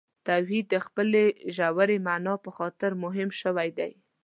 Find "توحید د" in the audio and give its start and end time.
0.27-0.75